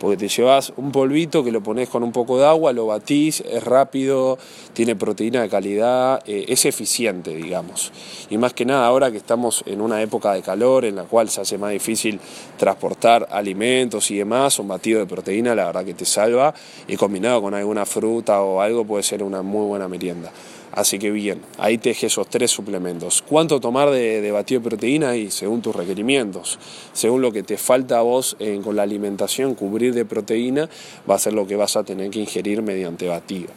porque 0.00 0.16
te 0.16 0.28
llevas 0.28 0.72
un 0.78 0.92
polvito 0.92 1.44
que 1.44 1.52
lo 1.52 1.62
pones 1.62 1.90
con 1.90 2.02
un 2.02 2.10
poco 2.10 2.38
de 2.38 2.46
agua, 2.46 2.72
lo 2.72 2.86
batís, 2.86 3.42
es 3.42 3.62
rápido, 3.62 4.38
tiene 4.72 4.96
proteína 4.96 5.42
de 5.42 5.50
calidad, 5.50 6.22
eh, 6.26 6.46
es 6.48 6.64
eficiente, 6.64 7.36
digamos. 7.36 7.92
Y 8.30 8.38
más 8.38 8.54
que 8.54 8.64
nada 8.64 8.86
ahora 8.86 9.10
que 9.10 9.18
estamos 9.18 9.62
en 9.66 9.82
una 9.82 10.00
época 10.00 10.32
de 10.32 10.40
calor 10.40 10.86
en 10.86 10.96
la 10.96 11.04
cual 11.04 11.28
se 11.28 11.42
hace 11.42 11.58
más 11.58 11.72
difícil 11.72 12.18
transportar 12.56 13.28
alimentos 13.30 14.10
y 14.10 14.16
demás, 14.16 14.58
un 14.58 14.68
batido 14.68 15.00
de 15.00 15.06
proteína 15.06 15.54
la 15.54 15.66
verdad 15.66 15.84
que 15.84 15.94
te 15.94 16.06
salva 16.06 16.54
y 16.88 16.96
combinado 16.96 17.42
con 17.42 17.52
alguna 17.52 17.84
fruta 17.84 18.40
o 18.40 18.62
algo 18.62 18.86
puede 18.86 19.02
ser 19.02 19.22
una 19.22 19.42
muy 19.42 19.66
buena 19.66 19.86
merienda. 19.86 20.32
Así 20.72 20.98
que 21.00 21.10
bien, 21.10 21.42
ahí 21.58 21.78
te 21.78 21.88
deje 21.88 22.06
esos 22.06 22.28
tres 22.28 22.50
suplementos. 22.50 23.22
¿Cuánto 23.26 23.60
tomar 23.60 23.90
de, 23.90 24.30
batido 24.30 24.60
de 24.60 24.68
proteína? 24.68 25.16
Y 25.16 25.30
según 25.30 25.62
tus 25.62 25.74
requerimientos, 25.74 26.58
según 26.92 27.22
lo 27.22 27.32
que 27.32 27.42
te 27.42 27.56
falta 27.56 27.98
a 27.98 28.02
vos 28.02 28.36
con 28.62 28.76
la 28.76 28.82
alimentación, 28.82 29.54
cubrir 29.54 29.94
de 29.94 30.04
proteína, 30.04 30.68
va 31.08 31.16
a 31.16 31.18
ser 31.18 31.32
lo 31.32 31.46
que 31.46 31.56
vas 31.56 31.76
a 31.76 31.82
tener 31.82 32.10
que 32.10 32.20
ingerir 32.20 32.62
mediante 32.62 33.08
batido. 33.08 33.48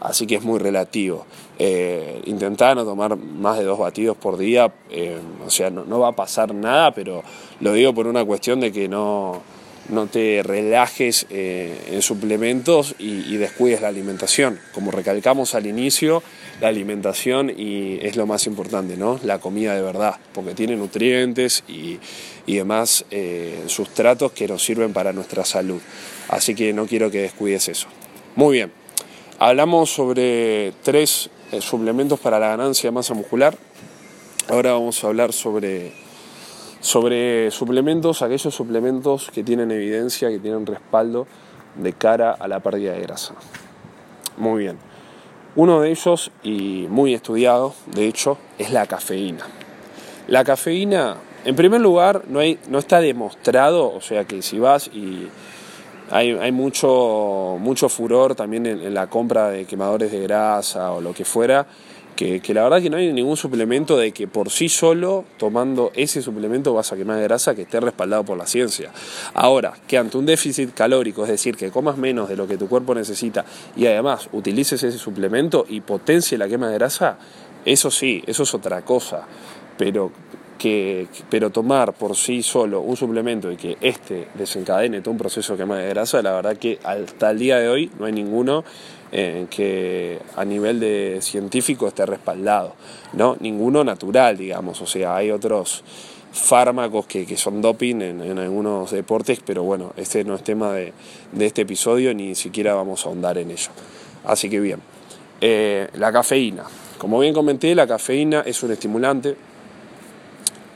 Así 0.00 0.26
que 0.26 0.34
es 0.34 0.42
muy 0.42 0.58
relativo. 0.58 1.24
Eh, 1.58 2.20
intentar 2.26 2.76
no 2.76 2.84
tomar 2.84 3.16
más 3.16 3.58
de 3.58 3.64
dos 3.64 3.78
batidos 3.78 4.16
por 4.16 4.36
día, 4.36 4.72
eh, 4.90 5.18
o 5.44 5.50
sea, 5.50 5.70
no 5.70 6.00
va 6.00 6.08
a 6.08 6.12
pasar 6.12 6.54
nada, 6.54 6.92
pero 6.92 7.22
lo 7.60 7.72
digo 7.72 7.94
por 7.94 8.06
una 8.06 8.24
cuestión 8.24 8.60
de 8.60 8.72
que 8.72 8.88
no 8.88 9.42
no 9.88 10.06
te 10.06 10.42
relajes 10.42 11.26
eh, 11.30 11.74
en 11.90 12.02
suplementos 12.02 12.94
y, 12.98 13.36
descuides 13.36 13.80
la 13.80 13.88
alimentación. 13.88 14.58
Como 14.72 14.90
recalcamos 14.90 15.54
al 15.54 15.66
inicio, 15.66 16.22
la 16.60 16.68
alimentación 16.68 17.50
y 17.54 17.98
es 18.00 18.16
lo 18.16 18.26
más 18.26 18.46
importante, 18.46 18.96
¿no? 18.96 19.20
La 19.22 19.38
comida 19.38 19.74
de 19.74 19.82
verdad, 19.82 20.16
porque 20.32 20.54
tiene 20.54 20.76
nutrientes 20.76 21.64
y, 21.68 21.98
demás 22.46 23.04
eh, 23.10 23.64
sustratos 23.66 24.32
que 24.32 24.48
nos 24.48 24.64
sirven 24.64 24.92
para 24.92 25.12
nuestra 25.12 25.44
salud. 25.44 25.80
Así 26.28 26.54
que 26.54 26.72
no 26.72 26.86
quiero 26.86 27.10
que 27.10 27.22
descuides 27.22 27.68
eso. 27.68 27.88
Muy 28.36 28.56
bien, 28.56 28.72
hablamos 29.38 29.90
sobre 29.90 30.72
tres 30.82 31.28
eh, 31.52 31.60
suplementos 31.60 32.20
para 32.20 32.38
la 32.38 32.48
ganancia 32.48 32.88
de 32.88 32.94
masa 32.94 33.14
muscular. 33.14 33.56
Ahora 34.48 34.72
vamos 34.72 35.02
a 35.02 35.08
hablar 35.08 35.32
sobre 35.32 35.92
Sobre 36.80 37.50
suplementos, 37.50 38.22
aquellos 38.22 38.54
suplementos 38.54 39.30
que 39.34 39.42
tienen 39.42 39.72
evidencia, 39.72 40.28
que 40.28 40.38
tienen 40.38 40.66
respaldo 40.66 41.26
de 41.74 41.92
cara 41.92 42.32
a 42.32 42.46
la 42.46 42.60
pérdida 42.60 42.92
de 42.92 43.00
grasa. 43.00 43.34
Muy 44.36 44.64
bien. 44.64 44.78
Uno 45.56 45.80
de 45.80 45.90
ellos, 45.90 46.30
y 46.42 46.86
muy 46.90 47.14
estudiado, 47.14 47.72
de 47.86 48.06
hecho, 48.06 48.36
es 48.58 48.72
la 48.72 48.84
cafeína. 48.84 49.46
La 50.28 50.44
cafeína, 50.44 51.16
en 51.46 51.56
primer 51.56 51.80
lugar, 51.80 52.24
no, 52.28 52.42
está 52.42 53.00
demostrado, 53.00 53.90
o 53.90 54.02
sea 54.02 54.26
que 54.26 54.42
si 54.42 54.58
vas 54.58 54.88
y 54.88 55.28
hay, 56.10 56.52
mucho, 56.52 57.56
mucho 57.58 57.88
furor 57.88 58.34
también 58.34 58.66
en, 58.66 58.92
la 58.92 59.06
compra 59.06 59.48
de 59.48 59.64
quemadores 59.64 60.12
de 60.12 60.20
grasa 60.20 60.92
o 60.92 61.00
lo 61.00 61.14
que 61.14 61.24
fuera, 61.24 61.66
que, 62.16 62.42
la 62.54 62.64
verdad 62.64 62.82
que 62.82 62.90
no 62.90 62.96
hay 62.96 63.12
ningún 63.12 63.36
suplemento 63.36 63.96
de 63.96 64.12
que 64.12 64.26
por 64.26 64.50
sí 64.50 64.68
solo, 64.68 65.24
tomando 65.36 65.92
ese 65.94 66.22
suplemento, 66.22 66.74
vas 66.74 66.92
a 66.92 66.96
quemar 66.96 67.20
grasa 67.22 67.54
que 67.54 67.62
esté 67.62 67.78
respaldado 67.78 68.24
por 68.24 68.36
la 68.36 68.46
ciencia. 68.46 68.90
Ahora, 69.34 69.74
que 69.86 69.98
ante 69.98 70.16
un 70.16 70.26
déficit 70.26 70.74
calórico, 70.74 71.22
es 71.24 71.28
decir, 71.28 71.56
que 71.56 71.70
comas 71.70 71.98
menos 71.98 72.28
de 72.28 72.36
lo 72.36 72.48
que 72.48 72.56
tu 72.56 72.68
cuerpo 72.68 72.94
necesita 72.94 73.44
y 73.76 73.86
además 73.86 74.28
utilices 74.32 74.82
ese 74.82 74.98
suplemento 74.98 75.66
y 75.68 75.82
potencie 75.82 76.38
la 76.38 76.48
quema 76.48 76.68
de 76.68 76.74
grasa, 76.74 77.18
eso 77.64 77.90
sí, 77.90 78.22
eso 78.26 78.44
es 78.44 78.54
otra 78.54 78.82
cosa. 78.82 79.26
Pero 79.76 80.10
que, 80.58 81.06
pero 81.30 81.50
tomar 81.50 81.92
por 81.92 82.16
sí 82.16 82.42
solo 82.42 82.80
un 82.80 82.96
suplemento 82.96 83.50
y 83.52 83.56
que 83.56 83.76
este 83.80 84.28
desencadene 84.34 85.00
todo 85.00 85.12
un 85.12 85.18
proceso 85.18 85.52
de 85.54 85.58
quema 85.62 85.78
de 85.78 85.88
grasa, 85.88 86.22
la 86.22 86.32
verdad 86.32 86.56
que 86.56 86.78
hasta 86.82 87.30
el 87.30 87.38
día 87.38 87.58
de 87.58 87.68
hoy 87.68 87.90
no 87.98 88.06
hay 88.06 88.12
ninguno 88.12 88.64
eh, 89.12 89.46
que 89.50 90.18
a 90.36 90.44
nivel 90.44 90.80
de 90.80 91.18
científico 91.20 91.86
esté 91.86 92.04
respaldado, 92.06 92.74
¿no? 93.12 93.36
Ninguno 93.40 93.84
natural, 93.84 94.36
digamos, 94.36 94.80
o 94.80 94.86
sea, 94.86 95.16
hay 95.16 95.30
otros 95.30 95.84
fármacos 96.32 97.06
que, 97.06 97.36
son 97.36 97.62
doping 97.62 98.02
en, 98.02 98.38
algunos 98.38 98.90
deportes, 98.90 99.40
pero 99.44 99.62
bueno, 99.62 99.92
este 99.96 100.24
no 100.24 100.34
es 100.34 100.42
tema 100.42 100.72
de, 100.72 100.92
este 101.38 101.62
episodio, 101.62 102.14
ni 102.14 102.34
siquiera 102.34 102.74
vamos 102.74 103.04
a 103.04 103.08
ahondar 103.08 103.38
en 103.38 103.50
ello. 103.50 103.70
Así 104.24 104.50
que 104.50 104.60
bien, 104.60 104.80
eh, 105.40 105.88
la 105.94 106.12
cafeína. 106.12 106.64
Como 106.98 107.20
bien 107.20 107.32
comenté, 107.32 107.74
la 107.74 107.86
cafeína 107.86 108.40
es 108.40 108.62
un 108.62 108.72
estimulante 108.72 109.36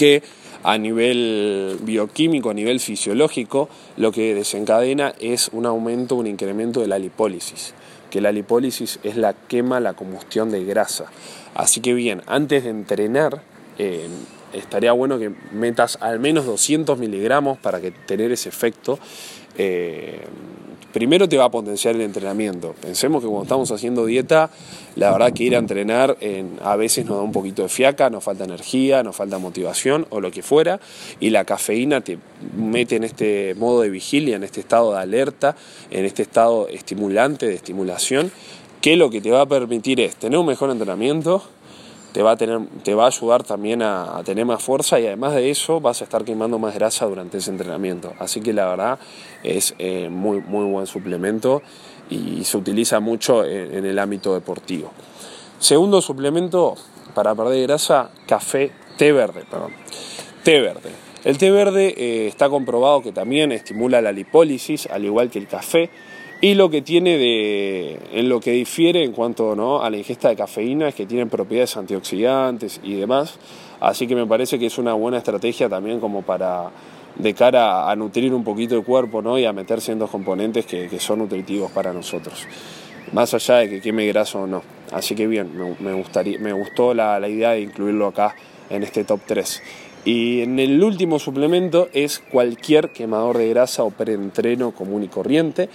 que 0.01 0.23
a 0.63 0.79
nivel 0.79 1.77
bioquímico, 1.83 2.49
a 2.49 2.55
nivel 2.55 2.81
fisiológico, 2.81 3.69
lo 3.99 4.13
que 4.13 4.35
desencadena 4.35 5.13
es 5.21 5.51
un 5.53 5.67
aumento, 5.67 6.15
un 6.15 6.27
incremento 6.27 6.81
de 6.81 6.87
la 6.87 6.99
lipólisis 6.99 7.75
que 8.09 8.21
la 8.21 8.33
lipólisis 8.33 8.99
es 9.05 9.17
la 9.17 9.35
quema, 9.35 9.79
la 9.79 9.93
combustión 9.93 10.51
de 10.51 10.65
grasa. 10.65 11.05
Así 11.55 11.81
que 11.81 11.95
bien, 11.95 12.23
antes 12.27 12.65
de 12.65 12.71
entrenar, 12.71 13.43
eh, 13.79 14.09
estaría 14.53 14.91
bueno 14.91 15.19
que 15.21 15.31
metas 15.53 15.97
al 16.01 16.19
menos 16.19 16.45
200 16.45 16.99
miligramos 16.99 17.59
para 17.59 17.81
que 17.81 17.93
tener 17.93 18.33
ese 18.33 18.49
efecto. 18.49 18.99
Eh, 19.59 20.23
primero 20.93 21.29
te 21.29 21.37
va 21.37 21.45
a 21.45 21.51
potenciar 21.51 21.95
el 21.95 22.03
entrenamiento. 22.03 22.75
Pensemos 22.81 23.23
que 23.23 23.29
cuando 23.29 23.45
estamos 23.45 23.71
haciendo 23.71 24.07
dieta, 24.07 24.51
la 24.97 25.13
verdad 25.13 25.33
que 25.33 25.45
ir 25.45 25.55
a 25.55 25.59
entrenar 25.59 26.17
a 26.63 26.77
veces 26.77 27.07
nos 27.07 27.17
da 27.17 27.23
un 27.23 27.33
poquito 27.33 27.63
de 27.63 27.69
fiaca, 27.69 28.11
nos 28.11 28.25
falta 28.25 28.45
energía, 28.45 29.03
nos 29.03 29.17
falta 29.17 29.39
motivación 29.39 30.07
o 30.11 30.21
lo 30.21 30.31
que 30.31 30.43
fuera, 30.43 30.81
y 31.21 31.31
la 31.31 31.45
cafeína 31.45 32.01
te 32.01 32.19
mete 32.57 32.97
en 32.97 33.05
este 33.05 33.55
modo 33.55 33.83
de 33.83 33.91
vigilia, 33.91 34.37
en 34.37 34.45
este 34.45 34.61
estado 34.61 34.93
de 34.93 35.01
alerta, 35.01 35.57
en 35.91 36.05
este 36.05 36.23
estado 36.23 36.69
estimulante, 36.69 37.47
de 37.47 37.55
estimulación, 37.55 38.31
que 38.81 38.97
lo 38.97 39.11
que 39.11 39.21
te 39.21 39.31
va 39.31 39.43
a 39.43 39.47
permitir 39.47 40.01
es 40.01 40.17
tener 40.17 40.39
un 40.39 40.47
mejor 40.47 40.71
entrenamiento, 40.71 41.43
te 42.13 42.23
va 42.23 42.33
a, 42.33 42.37
tener, 42.37 42.61
te 42.83 42.95
va 42.95 43.05
a 43.05 43.07
ayudar 43.07 43.45
también 43.45 43.83
a, 43.83 44.23
tener 44.25 44.45
más 44.45 44.63
fuerza 44.63 44.99
y 44.99 45.07
además 45.07 45.35
de 45.35 45.51
eso 45.51 45.81
vas 45.81 46.01
a 46.01 46.05
estar 46.05 46.25
quemando 46.25 46.59
más 46.59 46.75
grasa 46.75 47.07
durante 47.07 47.39
ese 47.39 47.51
entrenamiento. 47.51 48.13
Así 48.19 48.41
que 48.41 48.53
la 48.53 48.67
verdad 48.67 48.99
es 49.43 49.75
eh, 49.79 50.09
muy, 50.11 50.41
muy 50.41 50.65
buen 50.71 50.87
suplemento 50.87 51.63
y 52.09 52.45
se 52.45 52.57
utiliza 52.57 53.01
mucho 53.01 53.45
en, 53.45 53.85
el 53.85 53.99
ámbito 53.99 54.35
deportivo. 54.35 54.91
Segundo 55.59 56.01
suplemento 56.01 56.75
para 57.15 57.35
perder 57.35 57.63
grasa, 57.63 58.11
café, 58.27 58.73
té 58.97 59.13
verde, 59.13 59.45
perdón. 59.49 59.73
Té 60.43 60.61
verde. 60.61 60.91
El 61.23 61.39
té 61.39 61.51
verde 61.51 61.95
eh, 61.97 62.27
está 62.27 62.49
comprobado 62.49 63.03
que 63.03 63.13
también 63.13 63.53
estimula 63.53 64.01
la 64.01 64.11
lipólisis, 64.11 64.87
al 64.87 65.05
igual 65.05 65.31
que 65.31 65.39
el 65.39 65.47
café 65.47 65.91
y 66.43 66.55
lo 66.55 66.71
que 66.71 66.81
tiene 66.81 67.19
de, 67.19 67.99
en 68.13 68.29
lo 68.29 68.41
que 68.41 68.53
difiere 68.53 69.05
en 69.05 69.13
cuanto 69.13 69.55
¿no? 69.55 69.83
a 69.83 69.91
la 69.91 69.99
ingesta 69.99 70.31
de 70.31 70.37
cafeína 70.37 70.89
es 70.89 70.95
que 70.95 71.05
tienen 71.05 71.29
propiedades 71.29 71.77
antioxidantes 71.77 72.81
y 72.83 72.95
demás. 72.95 73.39
Así 73.79 74.07
que 74.07 74.15
me 74.15 74.27
parece 74.27 74.59
que 74.59 74.67
es 74.67 74.79
una 74.79 74.95
buena 74.95 75.19
estrategia 75.19 75.69
también 75.69 76.01
como 76.01 76.23
para 76.23 76.71
de 77.17 77.35
cara 77.35 77.91
a 77.91 77.97
nutrir 77.97 78.33
un 78.33 78.43
poquito 78.43 78.75
el 78.75 78.85
cuerpo 78.85 79.21
¿no? 79.21 79.39
y 79.39 79.45
a 79.45 79.53
meterse 79.53 79.93
en 79.93 79.99
dos 79.99 80.11
componentes 80.11 80.65
que, 80.65 80.89
son 80.99 81.19
nutritivos 81.19 81.71
para 81.73 81.93
nosotros. 81.93 82.47
Más 83.13 83.35
allá 83.35 83.57
de 83.57 83.69
que 83.69 83.81
queme 83.83 84.07
graso 84.07 84.41
o 84.41 84.47
no. 84.47 84.63
Así 84.93 85.15
que 85.15 85.27
bien, 85.27 85.51
me, 85.81 85.93
gustaría, 85.93 86.39
me 86.39 86.53
gustó 86.53 86.95
la, 86.95 87.21
la 87.21 87.29
idea 87.29 87.51
de 87.51 87.61
incluirlo 87.61 88.07
acá 88.07 88.35
en 88.71 88.83
este 88.83 89.05
top 89.05 89.21
3. 89.27 89.63
Y 90.05 90.41
en 90.41 90.59
el 90.59 90.83
último 90.83 91.19
suplemento 91.19 91.89
es 91.93 92.21
cualquier 92.21 92.91
quemador 92.91 93.37
de 93.37 93.51
grasa 93.51 93.83
o 93.83 93.91
preentreno 93.91 94.71
común 94.71 95.03
y 95.03 95.09
corriente. 95.09 95.69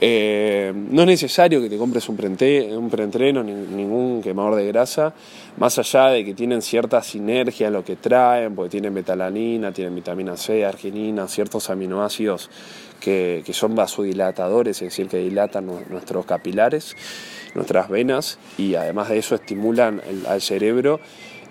Eh, 0.00 0.72
no 0.74 1.02
es 1.02 1.06
necesario 1.06 1.60
que 1.60 1.70
te 1.70 1.78
compres 1.78 2.08
un, 2.08 2.16
un 2.16 2.90
preentreno, 2.90 3.42
ni, 3.42 3.52
ningún 3.52 4.20
quemador 4.22 4.56
de 4.56 4.66
grasa, 4.66 5.14
más 5.56 5.78
allá 5.78 6.08
de 6.08 6.24
que 6.24 6.34
tienen 6.34 6.62
cierta 6.62 7.02
sinergia 7.02 7.70
lo 7.70 7.84
que 7.84 7.96
traen, 7.96 8.54
porque 8.54 8.70
tienen 8.70 8.92
metalanina, 8.92 9.72
tienen 9.72 9.94
vitamina 9.94 10.36
C, 10.36 10.64
arginina, 10.64 11.28
ciertos 11.28 11.70
aminoácidos 11.70 12.50
que, 13.00 13.44
son 13.52 13.74
vasodilatadores, 13.74 14.80
es 14.82 14.88
decir, 14.88 15.08
que 15.08 15.18
dilatan 15.18 15.66
nuestros 15.90 16.24
capilares, 16.24 16.96
nuestras 17.54 17.88
venas, 17.88 18.38
y 18.56 18.74
además 18.74 19.10
de 19.10 19.18
eso 19.18 19.34
estimulan 19.34 20.00
al 20.26 20.40
cerebro 20.40 21.00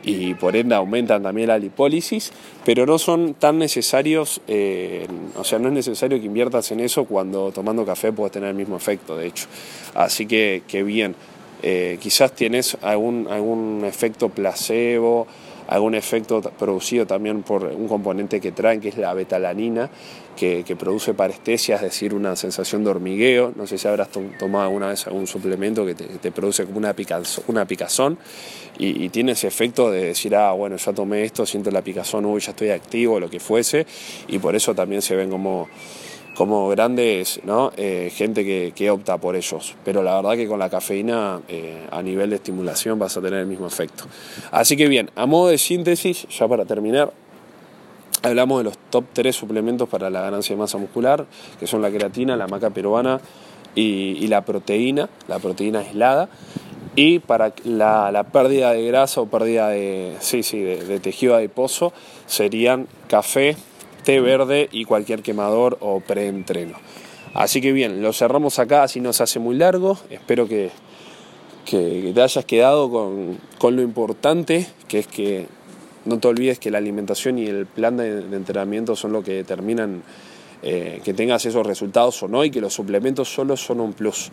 y 0.03 0.33
por 0.33 0.55
ende 0.55 0.75
aumentan 0.75 1.23
también 1.23 1.47
la 1.47 1.57
lipólisis, 1.57 2.31
pero 2.65 2.85
no 2.85 2.97
son 2.99 3.33
tan 3.35 3.57
necesarios, 3.57 4.41
eh, 4.47 5.07
o 5.37 5.43
sea, 5.43 5.59
no 5.59 5.69
es 5.69 5.73
necesario 5.73 6.19
que 6.19 6.25
inviertas 6.25 6.71
en 6.71 6.81
eso 6.81 7.05
cuando 7.05 7.51
tomando 7.51 7.85
café 7.85 8.11
puedes 8.11 8.33
tener 8.33 8.49
el 8.49 8.55
mismo 8.55 8.75
efecto, 8.75 9.15
de 9.17 9.27
hecho. 9.27 9.47
Así 9.95 10.25
que, 10.25 10.63
que 10.67 10.83
bien, 10.83 11.15
eh, 11.61 11.97
quizás 12.01 12.33
tienes 12.33 12.77
algún, 12.81 13.27
algún 13.29 13.83
efecto 13.85 14.29
placebo, 14.29 15.27
algún 15.73 15.95
efecto 15.95 16.39
producido 16.39 17.07
también 17.07 17.41
por 17.41 17.63
un 17.63 17.87
componente 17.87 18.39
que 18.39 18.51
traen, 18.51 18.79
que 18.79 18.89
es 18.89 18.97
la 18.97 19.11
betalanina, 19.15 19.89
que, 20.37 20.63
produce 20.77 21.15
parestesia, 21.15 21.77
es 21.77 21.81
decir, 21.81 22.13
una 22.13 22.35
sensación 22.35 22.83
de 22.83 22.91
hormigueo. 22.91 23.53
No 23.55 23.65
sé 23.65 23.79
si 23.79 23.87
habrás 23.87 24.09
tomado 24.37 24.65
alguna 24.65 24.89
vez 24.89 25.07
algún 25.07 25.25
suplemento 25.25 25.83
que 25.83 25.95
te, 25.95 26.31
produce 26.31 26.65
como 26.65 26.77
una, 26.77 26.93
picazón, 26.93 27.65
picazón 27.67 28.19
y, 28.77 29.09
tiene 29.09 29.31
ese 29.31 29.47
efecto 29.47 29.89
de 29.89 30.05
decir, 30.05 30.35
ah, 30.35 30.51
bueno, 30.51 30.75
ya 30.75 30.93
tomé 30.93 31.23
esto, 31.23 31.43
siento 31.43 31.71
la 31.71 31.81
picazón, 31.81 32.27
uy, 32.27 32.39
ya 32.39 32.51
estoy 32.51 32.69
activo, 32.69 33.19
lo 33.19 33.27
que 33.27 33.39
fuese, 33.39 33.87
y 34.27 34.37
por 34.37 34.55
eso 34.55 34.75
también 34.75 35.01
se 35.01 35.15
ven 35.15 35.31
como 35.31 35.69
como 36.35 36.67
grandes, 36.69 37.41
¿no? 37.43 37.71
Eh, 37.77 38.11
gente 38.13 38.43
que, 38.73 38.91
opta 38.91 39.17
por 39.17 39.35
ellos. 39.35 39.75
Pero 39.85 40.03
la 40.03 40.15
verdad 40.15 40.35
que 40.35 40.47
con 40.47 40.59
la 40.59 40.69
cafeína 40.69 41.41
eh, 41.47 41.87
a 41.91 42.01
nivel 42.01 42.31
de 42.31 42.37
estimulación 42.37 42.97
vas 42.99 43.15
a 43.17 43.21
tener 43.21 43.39
el 43.39 43.45
mismo 43.45 43.67
efecto. 43.67 44.05
Así 44.51 44.75
que 44.75 44.87
bien, 44.87 45.11
a 45.15 45.25
modo 45.25 45.49
de 45.49 45.57
síntesis, 45.57 46.27
ya 46.29 46.47
para 46.47 46.65
terminar, 46.65 47.13
hablamos 48.23 48.59
de 48.59 48.63
los 48.65 48.77
top 48.89 49.05
3 49.13 49.35
suplementos 49.35 49.87
para 49.89 50.09
la 50.09 50.21
ganancia 50.21 50.55
de 50.55 50.59
masa 50.59 50.77
muscular, 50.77 51.25
que 51.59 51.67
son 51.67 51.81
la 51.81 51.89
creatina, 51.89 52.35
la 52.35 52.47
maca 52.47 52.71
peruana 52.71 53.19
y, 53.75 54.27
la 54.27 54.43
proteína, 54.43 55.09
la 55.27 55.39
proteína 55.39 55.79
aislada. 55.79 56.29
Y 56.95 57.19
para 57.19 57.53
la, 57.63 58.25
pérdida 58.31 58.71
de 58.71 58.85
grasa 58.85 59.21
o 59.21 59.25
pérdida 59.25 59.69
de, 59.69 60.15
sí, 60.19 60.43
sí, 60.43 60.59
de 60.59 60.99
tejido 60.99 61.35
adiposo 61.35 61.91
serían 62.27 62.87
café, 63.07 63.57
té 64.03 64.19
verde 64.19 64.69
y 64.71 64.85
cualquier 64.85 65.21
quemador 65.21 65.77
o 65.81 65.99
preentreno. 65.99 66.75
Así 67.33 67.61
que 67.61 67.71
bien, 67.71 68.01
lo 68.01 68.13
cerramos 68.13 68.59
acá, 68.59 68.83
así 68.83 68.99
nos 68.99 69.19
hace 69.21 69.39
muy 69.39 69.55
largo. 69.55 69.97
Espero 70.09 70.47
que, 70.47 70.71
te 71.65 72.21
hayas 72.21 72.45
quedado 72.45 72.91
con, 72.91 73.39
con, 73.57 73.75
lo 73.75 73.81
importante, 73.81 74.67
que 74.87 74.99
es 74.99 75.07
que 75.07 75.47
no 76.05 76.19
te 76.19 76.27
olvides 76.27 76.59
que 76.59 76.69
la 76.69 76.77
alimentación 76.77 77.39
y 77.39 77.47
el 77.47 77.65
plan 77.65 77.97
de, 77.97 78.19
entrenamiento 78.35 78.95
son 78.95 79.13
lo 79.13 79.23
que 79.23 79.33
determinan 79.33 80.03
eh, 80.61 81.01
que 81.03 81.13
tengas 81.13 81.45
esos 81.45 81.65
resultados 81.65 82.21
o 82.23 82.27
no 82.27 82.43
y 82.45 82.51
que 82.51 82.61
los 82.61 82.73
suplementos 82.73 83.33
solo 83.33 83.57
son 83.57 83.79
un 83.79 83.93
plus. 83.93 84.31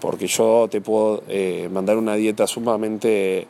Porque 0.00 0.26
yo 0.26 0.68
te 0.70 0.80
puedo 0.80 1.22
eh, 1.28 1.68
mandar 1.72 1.96
una 1.96 2.14
dieta 2.14 2.46
sumamente 2.46 3.46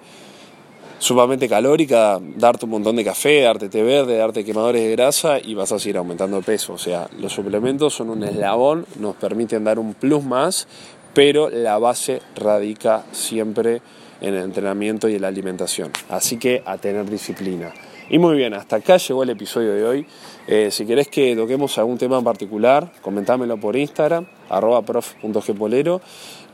sumamente 1.03 1.49
calórica, 1.49 2.21
darte 2.37 2.65
un 2.65 2.71
montón 2.71 2.95
de 2.95 3.05
café, 3.05 3.41
darte 3.41 3.69
té 3.69 3.83
verde, 3.83 4.17
darte 4.17 4.45
quemadores 4.45 4.83
de 4.83 4.93
grasa 4.93 5.41
y 5.41 5.53
vas 5.53 5.73
a 5.73 5.81
seguir 5.81 5.97
aumentando 5.97 6.37
de 6.37 6.45
peso. 6.45 6.75
O 6.75 6.79
sea, 6.79 7.09
los 7.19 7.33
suplementos 7.33 7.93
son 7.93 8.09
un 8.09 8.23
eslabón, 8.23 8.87
nos 9.01 9.17
permiten 9.17 9.65
dar 9.65 9.81
un 9.81 9.95
plus 9.95 10.23
más, 10.23 10.69
pero 11.13 11.51
la 11.51 11.77
base 11.79 12.23
radica 12.37 13.05
siempre 13.11 13.83
en 14.21 14.35
el 14.35 14.45
entrenamiento 14.45 15.09
y 15.09 15.17
en 15.17 15.23
la 15.23 15.29
alimentación. 15.29 15.91
Así 16.09 16.39
que 16.39 16.63
a 16.65 16.79
tener 16.79 17.11
disciplina. 17.11 17.73
Y 18.11 18.19
muy 18.19 18.37
bien, 18.37 18.55
hasta 18.55 18.77
acá 18.77 18.97
llegó 18.97 19.23
el 19.23 19.31
episodio 19.31 19.73
de 19.75 19.85
hoy. 19.85 20.07
Eh, 20.47 20.71
si 20.71 20.85
querés 20.85 21.09
que 21.09 21.37
toquemos 21.37 21.79
algún 21.79 21.99
tema 21.99 22.19
en 22.19 22.25
particular, 22.25 22.93
comentámelo 23.01 23.57
por 23.59 23.77
Instagram, 23.77 24.27
arroba 24.49 24.83
prof.gpolero. 24.83 26.01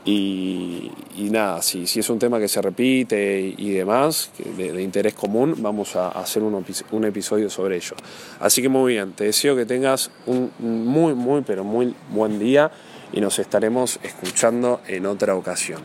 Y, 0.05 0.91
nada, 1.17 1.61
si, 1.61 1.85
si, 1.85 1.99
es 1.99 2.09
un 2.09 2.17
tema 2.17 2.39
que 2.39 2.47
se 2.47 2.61
repite 2.61 3.53
y, 3.57 3.71
demás, 3.71 4.31
de, 4.57 4.81
interés 4.81 5.13
común, 5.13 5.55
vamos 5.57 5.95
a 5.95 6.09
hacer 6.09 6.41
un, 6.41 6.65
un, 6.91 7.05
episodio 7.05 7.49
sobre 7.49 7.75
ello. 7.75 7.95
Así 8.39 8.61
que 8.61 8.69
muy 8.69 8.93
bien, 8.93 9.11
te 9.11 9.25
deseo 9.25 9.55
que 9.55 9.65
tengas 9.65 10.09
un 10.25 10.51
muy, 10.59 11.13
muy, 11.13 11.41
pero 11.41 11.63
muy 11.63 11.93
buen 12.11 12.39
día 12.39 12.71
y 13.11 13.21
nos 13.21 13.37
estaremos 13.39 13.99
escuchando 14.01 14.81
en 14.87 15.05
otra 15.05 15.35
ocasión. 15.35 15.81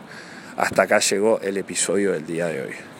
Hasta 0.57 0.83
acá 0.83 0.99
llegó 0.99 1.39
el 1.41 1.57
episodio 1.57 2.13
del 2.13 2.25
día 2.25 2.47
de 2.47 2.61
hoy. 2.61 2.94